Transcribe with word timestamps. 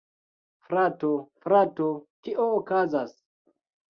Frato, 0.69 1.09
frato! 1.43 1.89
Kio 2.27 2.47
okazas? 2.63 3.13